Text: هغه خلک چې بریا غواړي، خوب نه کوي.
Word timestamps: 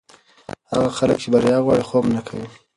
هغه 0.71 0.89
خلک 0.97 1.17
چې 1.23 1.27
بریا 1.33 1.57
غواړي، 1.63 1.83
خوب 1.89 2.05
نه 2.15 2.21
کوي. 2.27 2.47